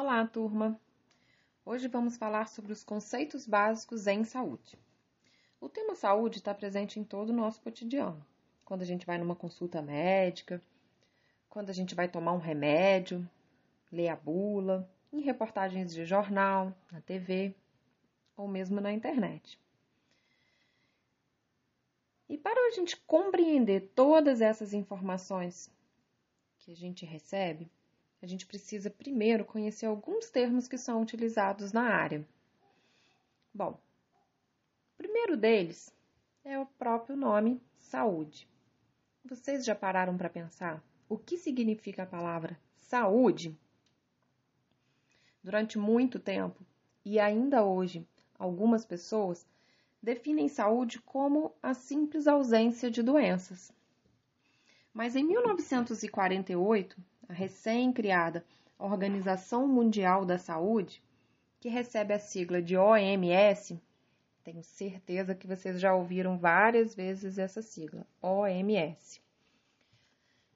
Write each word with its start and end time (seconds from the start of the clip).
Olá, 0.00 0.24
turma! 0.24 0.80
Hoje 1.66 1.88
vamos 1.88 2.16
falar 2.16 2.46
sobre 2.46 2.70
os 2.70 2.84
conceitos 2.84 3.44
básicos 3.44 4.06
em 4.06 4.22
saúde. 4.22 4.78
O 5.60 5.68
tema 5.68 5.96
saúde 5.96 6.38
está 6.38 6.54
presente 6.54 7.00
em 7.00 7.02
todo 7.02 7.30
o 7.30 7.32
nosso 7.32 7.60
cotidiano. 7.60 8.24
Quando 8.64 8.82
a 8.82 8.84
gente 8.84 9.04
vai 9.04 9.18
numa 9.18 9.34
consulta 9.34 9.82
médica, 9.82 10.62
quando 11.50 11.70
a 11.70 11.72
gente 11.72 11.96
vai 11.96 12.08
tomar 12.08 12.32
um 12.32 12.38
remédio, 12.38 13.28
ler 13.90 14.06
a 14.10 14.14
bula, 14.14 14.88
em 15.12 15.18
reportagens 15.18 15.92
de 15.92 16.04
jornal, 16.04 16.72
na 16.92 17.00
TV 17.00 17.52
ou 18.36 18.46
mesmo 18.46 18.80
na 18.80 18.92
internet. 18.92 19.58
E 22.28 22.38
para 22.38 22.68
a 22.68 22.70
gente 22.70 22.96
compreender 22.98 23.90
todas 23.96 24.40
essas 24.40 24.72
informações 24.72 25.68
que 26.60 26.70
a 26.70 26.76
gente 26.76 27.04
recebe, 27.04 27.68
a 28.20 28.26
gente 28.26 28.46
precisa 28.46 28.90
primeiro 28.90 29.44
conhecer 29.44 29.86
alguns 29.86 30.30
termos 30.30 30.66
que 30.66 30.76
são 30.76 31.00
utilizados 31.00 31.72
na 31.72 31.82
área. 31.82 32.26
Bom, 33.54 33.80
o 34.94 34.96
primeiro 34.96 35.36
deles 35.36 35.94
é 36.44 36.58
o 36.58 36.66
próprio 36.66 37.16
nome 37.16 37.60
saúde. 37.76 38.48
Vocês 39.24 39.64
já 39.64 39.74
pararam 39.74 40.16
para 40.16 40.28
pensar 40.28 40.82
o 41.08 41.16
que 41.16 41.36
significa 41.36 42.02
a 42.02 42.06
palavra 42.06 42.58
saúde? 42.76 43.56
Durante 45.42 45.78
muito 45.78 46.18
tempo, 46.18 46.66
e 47.04 47.18
ainda 47.18 47.64
hoje, 47.64 48.06
algumas 48.38 48.84
pessoas 48.84 49.46
definem 50.02 50.48
saúde 50.48 51.00
como 51.00 51.54
a 51.62 51.72
simples 51.74 52.26
ausência 52.26 52.90
de 52.90 53.02
doenças. 53.02 53.72
Mas 54.92 55.16
em 55.16 55.24
1948, 55.24 56.96
a 57.28 57.32
recém-criada 57.32 58.44
Organização 58.78 59.68
Mundial 59.68 60.24
da 60.24 60.38
Saúde, 60.38 61.02
que 61.60 61.68
recebe 61.68 62.14
a 62.14 62.18
sigla 62.18 62.62
de 62.62 62.76
OMS, 62.76 63.80
tenho 64.42 64.62
certeza 64.62 65.34
que 65.34 65.46
vocês 65.46 65.78
já 65.78 65.94
ouviram 65.94 66.38
várias 66.38 66.94
vezes 66.94 67.36
essa 67.36 67.60
sigla, 67.60 68.06
OMS. 68.22 69.20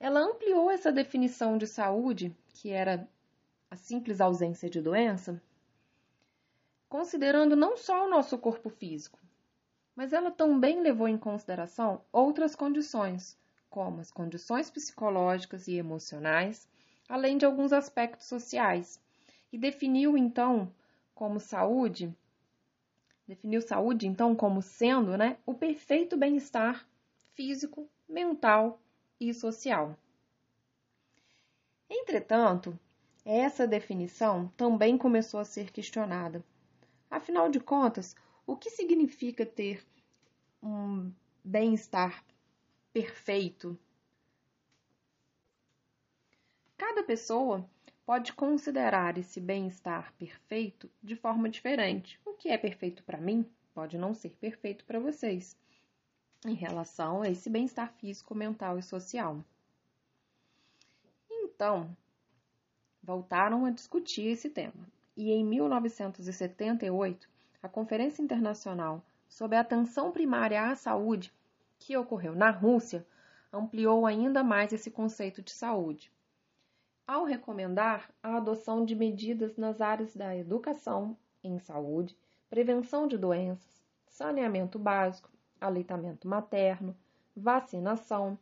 Ela 0.01 0.21
ampliou 0.21 0.71
essa 0.71 0.91
definição 0.91 1.59
de 1.59 1.67
saúde, 1.67 2.35
que 2.55 2.71
era 2.71 3.07
a 3.71 3.77
simples 3.77 4.21
ausência 4.21 4.71
de 4.71 4.81
doença, 4.81 5.43
considerando 6.89 7.55
não 7.55 7.77
só 7.77 8.07
o 8.07 8.11
nosso 8.11 8.39
corpo 8.39 8.71
físico, 8.71 9.19
mas 9.95 10.13
ela 10.13 10.31
também 10.31 10.81
levou 10.81 11.09
em 11.09 11.19
consideração 11.19 12.03
outras 12.11 12.55
condições, 12.55 13.39
como 13.73 14.03
as 14.03 14.11
condições 14.11 14.71
psicológicas 14.71 15.67
e 15.67 15.77
emocionais, 15.77 16.69
além 17.09 17.39
de 17.39 17.47
alguns 17.47 17.73
aspectos 17.73 18.27
sociais, 18.27 19.01
e 19.51 19.57
definiu 19.57 20.15
então 20.15 20.71
como 21.15 21.41
saúde, 21.41 22.15
definiu 23.27 23.63
saúde 23.63 24.07
então 24.07 24.37
como 24.37 24.61
sendo, 24.61 25.17
né, 25.17 25.39
o 25.47 25.55
perfeito 25.55 26.19
bem-estar 26.19 26.87
físico, 27.35 27.89
mental 28.07 28.79
e 29.19 29.33
social. 29.33 29.97
Entretanto, 31.89 32.79
essa 33.25 33.67
definição 33.67 34.53
também 34.55 34.99
começou 34.99 35.41
a 35.41 35.47
ser 35.47 35.71
questionada. 35.71 36.45
Afinal 37.11 37.49
de 37.49 37.59
contas, 37.59 38.15
o 38.47 38.55
que 38.55 38.69
significa 38.69 39.47
ter 39.47 39.83
um 40.63 41.11
bem-estar 41.43 42.23
perfeito? 42.93 43.79
Cada 46.77 47.03
pessoa 47.03 47.69
pode 48.05 48.33
considerar 48.35 49.17
esse 49.17 49.41
bem-estar 49.41 50.13
perfeito 50.19 50.91
de 51.03 51.17
forma 51.17 51.49
diferente. 51.49 52.21
O 52.25 52.35
que 52.35 52.51
é 52.51 52.59
perfeito 52.59 53.03
para 53.05 53.19
mim 53.19 53.49
pode 53.75 53.97
não 53.97 54.15
ser 54.15 54.37
perfeito 54.37 54.85
para 54.85 55.01
vocês, 55.01 55.57
em 56.45 56.55
relação 56.55 57.23
a 57.23 57.29
esse 57.31 57.49
bem-estar 57.49 57.93
físico, 57.95 58.35
mental 58.35 58.79
e 58.79 58.83
social. 58.83 59.43
Então, 61.31 61.97
voltaram 63.03 63.65
a 63.65 63.71
discutir 63.71 64.27
esse 64.27 64.51
tema. 64.51 64.87
E 65.17 65.31
em 65.31 65.45
1978, 65.45 67.29
a 67.63 67.69
Conferência 67.69 68.23
Internacional 68.23 69.03
sobre 69.29 69.57
a 69.57 69.61
Atenção 69.61 70.11
Primária 70.11 70.71
à 70.71 70.75
Saúde, 70.75 71.33
que 71.83 71.97
ocorreu 71.97 72.35
na 72.35 72.51
Rússia, 72.51 73.05
ampliou 73.53 74.07
ainda 74.07 74.45
mais 74.45 74.73
esse 74.73 74.91
conceito 74.91 75.43
de 75.43 75.51
saúde, 75.51 76.13
ao 77.07 77.25
recomendar 77.25 78.09
a 78.23 78.37
adoção 78.37 78.85
de 78.85 78.95
medidas 78.95 79.57
nas 79.57 79.81
áreas 79.81 80.15
da 80.15 80.37
educação 80.37 81.17
em 81.43 81.59
saúde, 81.59 82.17
prevenção 82.49 83.09
de 83.09 83.19
doenças, 83.19 83.83
saneamento 84.07 84.79
básico, 84.79 85.29
aleitamento 85.61 86.29
materno, 86.29 86.97
vacinação, 87.37 88.39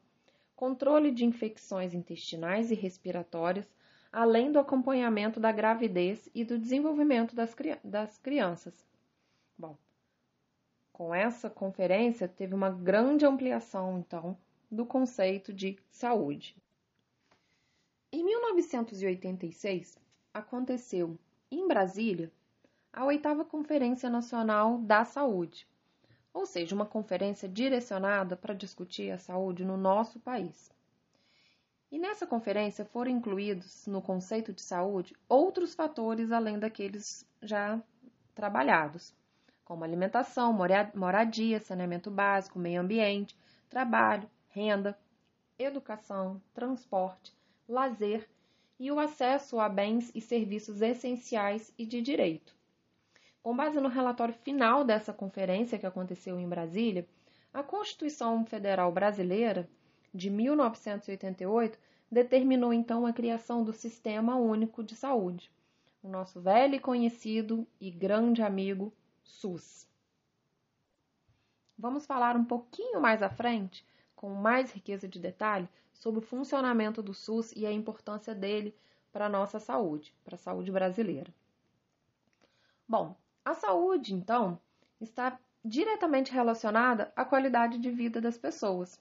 controle 0.54 1.10
de 1.10 1.24
infecções 1.24 1.94
intestinais 1.94 2.70
e 2.70 2.74
respiratórias, 2.74 3.74
além 4.12 4.52
do 4.52 4.58
acompanhamento 4.58 5.40
da 5.40 5.50
gravidez 5.50 6.28
e 6.34 6.44
do 6.44 6.58
desenvolvimento 6.58 7.34
das, 7.34 7.56
das 7.82 8.18
crianças. 8.18 8.86
Com 11.00 11.14
essa 11.14 11.48
conferência 11.48 12.28
teve 12.28 12.54
uma 12.54 12.68
grande 12.68 13.24
ampliação, 13.24 14.00
então, 14.00 14.36
do 14.70 14.84
conceito 14.84 15.50
de 15.50 15.78
saúde. 15.90 16.54
Em 18.12 18.22
1986, 18.22 19.98
aconteceu 20.34 21.18
em 21.50 21.66
Brasília 21.66 22.30
a 22.92 23.06
oitava 23.06 23.46
Conferência 23.46 24.10
Nacional 24.10 24.76
da 24.76 25.06
Saúde, 25.06 25.66
ou 26.34 26.44
seja, 26.44 26.74
uma 26.74 26.84
conferência 26.84 27.48
direcionada 27.48 28.36
para 28.36 28.52
discutir 28.52 29.10
a 29.10 29.16
saúde 29.16 29.64
no 29.64 29.78
nosso 29.78 30.20
país. 30.20 30.70
E 31.90 31.98
nessa 31.98 32.26
conferência 32.26 32.84
foram 32.84 33.10
incluídos 33.10 33.86
no 33.86 34.02
conceito 34.02 34.52
de 34.52 34.60
saúde 34.60 35.16
outros 35.26 35.74
fatores 35.74 36.30
além 36.30 36.58
daqueles 36.58 37.26
já 37.40 37.82
trabalhados, 38.34 39.14
como 39.70 39.84
alimentação, 39.84 40.52
moradia, 40.96 41.60
saneamento 41.60 42.10
básico, 42.10 42.58
meio 42.58 42.80
ambiente, 42.80 43.38
trabalho, 43.68 44.28
renda, 44.48 44.98
educação, 45.56 46.42
transporte, 46.52 47.32
lazer 47.68 48.28
e 48.80 48.90
o 48.90 48.98
acesso 48.98 49.60
a 49.60 49.68
bens 49.68 50.10
e 50.12 50.20
serviços 50.20 50.82
essenciais 50.82 51.72
e 51.78 51.86
de 51.86 52.02
direito. 52.02 52.52
Com 53.44 53.54
base 53.54 53.78
no 53.78 53.88
relatório 53.88 54.34
final 54.34 54.82
dessa 54.82 55.12
conferência 55.12 55.78
que 55.78 55.86
aconteceu 55.86 56.40
em 56.40 56.48
Brasília, 56.48 57.06
a 57.54 57.62
Constituição 57.62 58.44
Federal 58.44 58.90
Brasileira 58.90 59.70
de 60.12 60.30
1988 60.30 61.78
determinou 62.10 62.72
então 62.72 63.06
a 63.06 63.12
criação 63.12 63.62
do 63.62 63.72
Sistema 63.72 64.34
Único 64.34 64.82
de 64.82 64.96
Saúde, 64.96 65.48
o 66.02 66.08
nosso 66.08 66.40
velho 66.40 66.74
e 66.74 66.80
conhecido 66.80 67.64
e 67.80 67.88
grande 67.88 68.42
amigo 68.42 68.92
SUS. 69.30 69.86
Vamos 71.78 72.04
falar 72.04 72.36
um 72.36 72.44
pouquinho 72.44 73.00
mais 73.00 73.22
à 73.22 73.30
frente, 73.30 73.86
com 74.14 74.34
mais 74.34 74.70
riqueza 74.70 75.08
de 75.08 75.18
detalhe, 75.18 75.68
sobre 75.94 76.18
o 76.20 76.22
funcionamento 76.22 77.02
do 77.02 77.14
SUS 77.14 77.52
e 77.52 77.64
a 77.64 77.72
importância 77.72 78.34
dele 78.34 78.74
para 79.12 79.26
a 79.26 79.28
nossa 79.30 79.58
saúde, 79.58 80.14
para 80.24 80.34
a 80.34 80.38
saúde 80.38 80.70
brasileira. 80.70 81.32
Bom, 82.86 83.16
a 83.44 83.54
saúde, 83.54 84.14
então, 84.14 84.60
está 85.00 85.38
diretamente 85.64 86.32
relacionada 86.32 87.12
à 87.16 87.24
qualidade 87.24 87.78
de 87.78 87.90
vida 87.90 88.20
das 88.20 88.36
pessoas. 88.36 89.00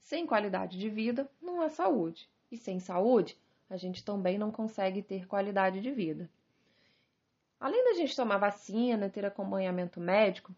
Sem 0.00 0.26
qualidade 0.26 0.78
de 0.78 0.88
vida, 0.88 1.30
não 1.40 1.60
há 1.60 1.68
saúde. 1.68 2.28
E 2.50 2.56
sem 2.56 2.80
saúde, 2.80 3.38
a 3.68 3.76
gente 3.76 4.04
também 4.04 4.38
não 4.38 4.50
consegue 4.50 5.02
ter 5.02 5.26
qualidade 5.26 5.80
de 5.80 5.90
vida. 5.90 6.28
Além 7.60 7.84
da 7.84 7.94
gente 7.94 8.14
tomar 8.14 8.38
vacina, 8.38 9.10
ter 9.10 9.24
acompanhamento 9.24 10.00
médico, 10.00 10.54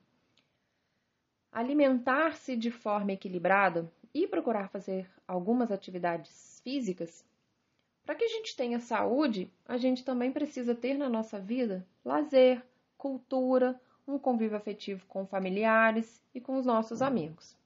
alimentar-se 1.50 2.56
de 2.56 2.70
forma 2.70 3.12
equilibrada 3.12 3.91
e 4.12 4.26
procurar 4.26 4.69
fazer 4.69 5.08
algumas 5.26 5.73
atividades 5.73 6.61
físicas, 6.62 7.25
para 8.05 8.14
que 8.14 8.25
a 8.25 8.29
gente 8.29 8.56
tenha 8.56 8.81
saúde, 8.81 9.50
a 9.67 9.76
gente 9.76 10.05
também 10.05 10.32
precisa 10.32 10.75
ter 10.75 10.94
na 10.94 11.08
nossa 11.08 11.38
vida 11.38 11.87
lazer, 12.05 12.62
cultura, 12.99 13.81
um 14.06 14.19
convívio 14.19 14.56
afetivo 14.56 15.06
com 15.06 15.26
familiares 15.26 16.23
e 16.35 16.41
com 16.41 16.58
os 16.58 16.67
nossos 16.67 17.00
amigos. 17.00 17.56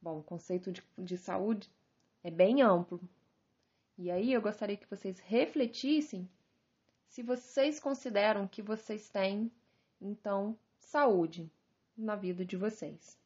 Bom, 0.00 0.18
o 0.18 0.22
conceito 0.22 0.70
de, 0.70 0.82
de 0.98 1.16
saúde 1.16 1.70
é 2.22 2.30
bem 2.30 2.60
amplo. 2.60 3.00
E 3.96 4.10
aí 4.10 4.32
eu 4.32 4.42
gostaria 4.42 4.76
que 4.76 4.90
vocês 4.90 5.18
refletissem 5.20 6.28
se 7.14 7.22
vocês 7.22 7.78
consideram 7.78 8.48
que 8.48 8.60
vocês 8.60 9.08
têm, 9.08 9.48
então, 10.00 10.58
saúde 10.80 11.48
na 11.96 12.16
vida 12.16 12.44
de 12.44 12.56
vocês. 12.56 13.16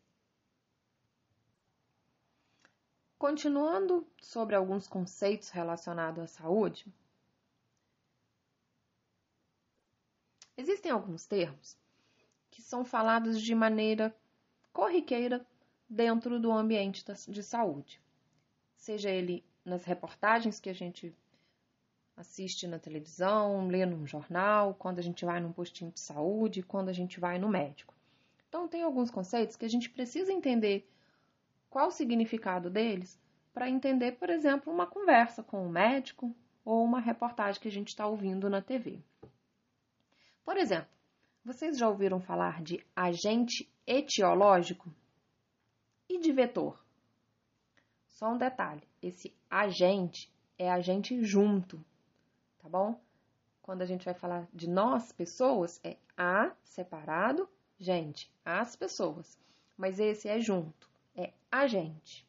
Continuando 3.19 4.07
sobre 4.21 4.55
alguns 4.55 4.87
conceitos 4.87 5.49
relacionados 5.49 6.23
à 6.23 6.27
saúde, 6.27 6.87
Existem 10.55 10.91
alguns 10.91 11.25
termos 11.25 11.79
que 12.51 12.61
são 12.61 12.85
falados 12.85 13.41
de 13.41 13.55
maneira 13.55 14.15
corriqueira 14.73 15.47
dentro 15.89 16.41
do 16.41 16.51
ambiente 16.51 17.05
de 17.29 17.43
saúde, 17.45 18.01
seja 18.75 19.09
ele 19.09 19.45
nas 19.65 19.85
reportagens 19.85 20.59
que 20.59 20.69
a 20.69 20.73
gente 20.75 21.17
assiste 22.19 22.67
na 22.67 22.79
televisão, 22.79 23.69
lê 23.69 23.87
num 23.87 24.07
jornal, 24.07 24.75
quando 24.75 24.99
a 24.99 25.03
gente 25.03 25.25
vai 25.25 25.41
num 25.41 25.53
postinho 25.53 25.93
de 25.93 26.01
saúde, 26.01 26.63
quando 26.63 26.89
a 26.89 26.93
gente 26.93 27.21
vai 27.21 27.39
no 27.39 27.49
médico. 27.49 27.95
Então, 28.49 28.67
tem 28.67 28.83
alguns 28.83 29.11
conceitos 29.11 29.57
que 29.57 29.65
a 29.65 29.69
gente 29.69 29.89
precisa 29.89 30.33
entender 30.33 30.91
qual 31.71 31.89
o 31.89 31.93
significado 31.93 32.69
deles 32.69 33.19
para 33.55 33.71
entender, 33.71 34.13
por 34.13 34.31
exemplo, 34.31 34.73
uma 34.73 34.87
conversa 34.87 35.43
com 35.43 35.65
um 35.65 35.69
médico 35.69 36.35
ou 36.65 36.85
uma 36.85 37.01
reportagem 37.01 37.61
que 37.61 37.69
a 37.69 37.73
gente 37.73 37.89
está 37.89 38.07
ouvindo 38.07 38.51
na 38.51 38.61
TV. 38.61 39.01
Por 40.45 40.57
exemplo, 40.57 40.89
vocês 41.45 41.79
já 41.79 41.89
ouviram 41.89 42.21
falar 42.21 42.63
de 42.63 42.85
agente 42.97 43.71
etiológico 43.87 44.93
e 46.09 46.19
de 46.19 46.33
vetor? 46.33 46.83
Só 48.09 48.33
um 48.33 48.39
detalhe: 48.39 48.83
esse 49.01 49.33
agente 49.49 50.33
é 50.59 50.71
agente 50.71 51.23
junto, 51.23 51.85
tá 52.59 52.69
bom? 52.69 53.01
Quando 53.63 53.83
a 53.83 53.87
gente 53.87 54.05
vai 54.05 54.15
falar 54.15 54.49
de 54.53 54.69
nós, 54.69 55.13
pessoas, 55.13 55.81
é 55.85 55.97
a 56.17 56.53
separado 56.65 57.49
gente, 57.79 58.31
as 58.45 58.75
pessoas. 58.75 59.39
Mas 59.77 60.01
esse 60.01 60.29
é 60.29 60.41
junto, 60.41 60.91
é 61.17 61.33
a 61.51 61.67
gente. 61.67 62.27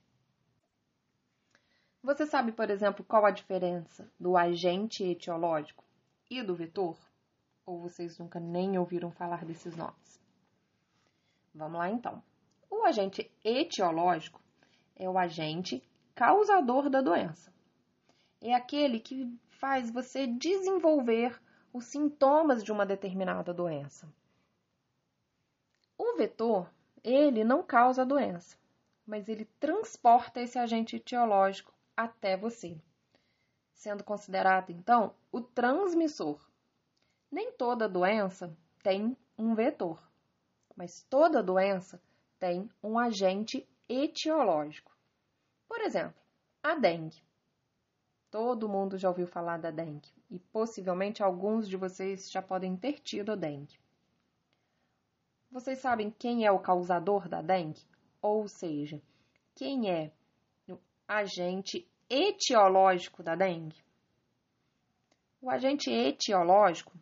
Você 2.03 2.25
sabe, 2.25 2.51
por 2.51 2.69
exemplo, 2.69 3.03
qual 3.03 3.25
a 3.25 3.31
diferença 3.31 4.09
do 4.19 4.37
agente 4.37 5.03
etiológico 5.03 5.83
e 6.29 6.41
do 6.41 6.55
vetor? 6.55 6.97
Ou 7.65 7.79
vocês 7.79 8.17
nunca 8.17 8.39
nem 8.39 8.77
ouviram 8.77 9.11
falar 9.11 9.43
desses 9.43 9.75
nomes? 9.75 10.19
Vamos 11.53 11.77
lá 11.77 11.89
então. 11.89 12.23
O 12.69 12.83
agente 12.85 13.29
etiológico 13.43 14.41
é 14.95 15.09
o 15.09 15.17
agente 15.17 15.83
causador 16.15 16.89
da 16.89 17.01
doença. 17.01 17.51
É 18.41 18.53
aquele 18.53 19.00
que 19.00 19.38
faz 19.50 19.91
você 19.91 20.25
desenvolver 20.25 21.39
os 21.74 21.86
sintomas 21.86 22.63
de 22.63 22.71
uma 22.71 22.86
determinada 22.86 23.53
doença. 23.53 24.07
O 25.97 26.15
vetor, 26.15 26.71
ele 27.03 27.44
não 27.44 27.62
causa 27.62 28.01
a 28.01 28.06
doença, 28.06 28.57
mas 29.06 29.27
ele 29.27 29.45
transporta 29.59 30.39
esse 30.39 30.57
agente 30.57 30.95
etiológico 30.95 31.74
até 31.95 32.38
você, 32.38 32.80
sendo 33.74 34.03
considerado 34.03 34.71
então 34.71 35.13
o 35.31 35.42
transmissor. 35.42 36.39
Nem 37.30 37.51
toda 37.51 37.89
doença 37.89 38.56
tem 38.81 39.15
um 39.38 39.53
vetor, 39.53 40.01
mas 40.75 41.03
toda 41.09 41.44
doença 41.44 42.01
tem 42.39 42.69
um 42.81 42.97
agente 42.97 43.68
etiológico. 43.89 44.95
Por 45.68 45.81
exemplo, 45.81 46.21
a 46.63 46.75
dengue. 46.75 47.21
Todo 48.31 48.69
mundo 48.69 48.97
já 48.97 49.09
ouviu 49.09 49.25
falar 49.25 49.57
da 49.57 49.71
dengue 49.71 50.09
e 50.29 50.37
possivelmente 50.37 51.23
alguns 51.23 51.67
de 51.67 51.75
vocês 51.75 52.29
já 52.29 52.41
podem 52.41 52.77
ter 52.77 52.99
tido 52.99 53.35
dengue. 53.35 53.79
Vocês 55.51 55.79
sabem 55.79 56.11
quem 56.11 56.45
é 56.45 56.51
o 56.51 56.59
causador 56.59 57.27
da 57.27 57.41
dengue? 57.41 57.81
Ou 58.21 58.47
seja, 58.47 59.01
quem 59.55 59.89
é 59.89 60.11
o 60.67 60.77
agente 61.07 61.87
etiológico 62.07 63.23
da 63.23 63.35
dengue? 63.35 63.83
O 65.41 65.49
agente 65.49 65.89
etiológico 65.89 66.93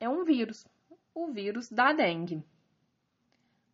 é 0.00 0.08
um 0.08 0.24
vírus, 0.24 0.66
o 1.14 1.28
vírus 1.28 1.70
da 1.70 1.92
dengue. 1.92 2.44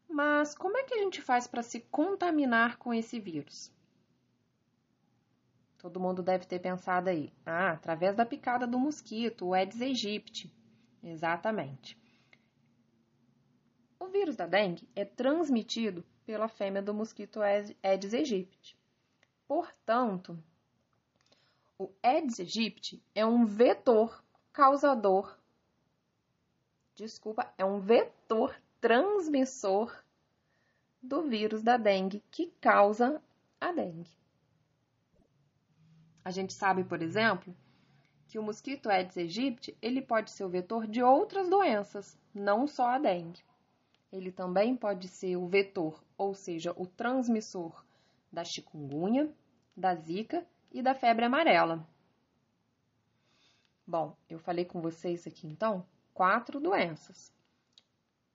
Mas 0.07 0.55
como 0.55 0.77
é 0.77 0.83
que 0.83 0.95
a 0.95 0.99
gente 0.99 1.23
faz 1.23 1.47
para 1.47 1.63
se 1.63 1.81
contaminar 1.81 2.77
com 2.77 2.93
esse 2.93 3.19
vírus? 3.19 3.73
Todo 5.79 6.01
mundo 6.01 6.23
deve 6.23 6.45
ter 6.45 6.59
pensado 6.59 7.09
aí. 7.09 7.33
Ah, 7.47 7.71
através 7.71 8.17
da 8.17 8.27
picada 8.27 8.67
do 8.67 8.79
mosquito, 8.79 9.47
o 9.47 9.55
Aedes 9.55 9.81
aegypti. 9.81 10.53
Exatamente. 11.03 11.97
O 14.01 14.07
vírus 14.09 14.37
da 14.37 14.47
dengue 14.47 14.89
é 14.95 15.05
transmitido 15.05 16.05
pela 16.27 16.49
fêmea 16.49 16.83
do 16.83 16.93
mosquito 16.93 17.41
Aedes 17.41 18.13
aegypti. 18.13 18.77
Portanto, 19.47 20.39
o 21.79 21.89
Aedes 22.03 22.41
aegypti 22.41 23.03
é 23.15 23.25
um 23.25 23.47
vetor 23.47 24.23
causador. 24.53 25.39
Desculpa, 26.97 27.53
é 27.57 27.65
um 27.65 27.79
vetor 27.79 28.55
transmissor 28.81 29.97
do 31.01 31.23
vírus 31.23 31.63
da 31.63 31.77
dengue 31.77 32.23
que 32.31 32.49
causa 32.61 33.23
a 33.61 33.73
dengue. 33.73 34.11
A 36.29 36.31
gente 36.31 36.53
sabe, 36.53 36.85
por 36.85 37.01
exemplo, 37.01 37.57
que 38.27 38.39
o 38.39 38.43
mosquito 38.43 38.91
Aedes 38.91 39.17
aegypti 39.17 39.75
ele 39.81 40.03
pode 40.03 40.31
ser 40.31 40.45
o 40.45 40.49
vetor 40.51 40.87
de 40.87 41.03
outras 41.03 41.49
doenças, 41.49 42.19
não 42.35 42.67
só 42.67 42.87
a 42.87 42.99
dengue. 42.99 43.43
Ele 44.13 44.31
também 44.31 44.77
pode 44.77 45.09
ser 45.09 45.37
o 45.37 45.49
vetor, 45.49 46.05
ou 46.19 46.35
seja, 46.35 46.71
o 46.77 46.87
transmissor 46.87 47.83
da 48.31 48.45
chikungunya, 48.45 49.35
da 49.75 49.95
zika 49.95 50.47
e 50.71 50.83
da 50.83 50.95
febre 50.95 51.25
amarela. 51.25 51.83
Bom, 53.87 54.15
eu 54.29 54.39
falei 54.39 54.67
com 54.67 54.83
vocês 54.83 55.27
aqui 55.27 55.47
então 55.47 55.83
quatro 56.13 56.61
doenças. 56.61 57.33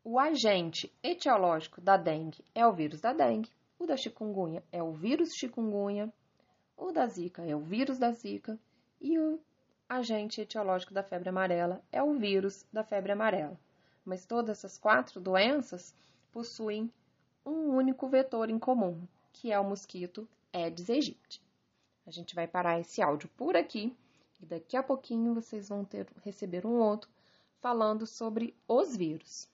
O 0.04 0.18
agente 0.18 0.92
etiológico 1.04 1.80
da 1.80 1.96
dengue 1.96 2.44
é 2.56 2.66
o 2.66 2.74
vírus 2.74 3.02
da 3.02 3.14
dengue, 3.14 3.52
o 3.78 3.86
da 3.86 3.96
chikungunya 3.96 4.64
é 4.72 4.82
o 4.82 4.94
vírus 4.94 5.36
chikungunya, 5.36 6.12
o 6.78 6.92
da 6.92 7.08
zika 7.08 7.44
é 7.46 7.56
o 7.56 7.60
vírus 7.60 7.98
da 7.98 8.12
zika 8.12 8.60
e 9.00 9.20
o 9.20 9.40
agente 9.88 10.42
etiológico 10.42 10.94
da 10.94 11.04
febre 11.04 11.30
amarela 11.30 11.82
é 11.92 12.02
o 12.02 12.14
vírus 12.14 12.66
da 12.72 12.84
febre 12.84 13.12
amarela 13.12 13.60
mas 14.06 14.26
todas 14.26 14.58
essas 14.58 14.78
quatro 14.78 15.20
doenças 15.20 15.96
possuem 16.32 16.92
um 17.46 17.76
único 17.76 18.08
vetor 18.08 18.50
em 18.50 18.60
comum, 18.60 19.08
que 19.32 19.52
é 19.52 19.60
o 19.60 19.64
mosquito 19.64 20.28
Aedes 20.52 20.90
aegypti. 20.90 21.42
A 22.06 22.12
gente 22.12 22.36
vai 22.36 22.48
parar 22.48 22.80
esse 22.80 23.02
áudio 23.02 23.30
por 23.38 23.56
aqui 23.56 23.96
e 24.42 24.46
daqui 24.46 24.76
a 24.76 24.84
pouquinho 24.84 25.34
vocês 25.34 25.70
vão 25.70 25.86
ter 25.86 26.08
receber 26.24 26.66
um 26.66 26.80
outro 26.80 27.10
falando 27.60 28.06
sobre 28.06 28.56
os 28.68 28.96
vírus. 28.96 29.48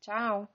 Tchau! 0.00 0.48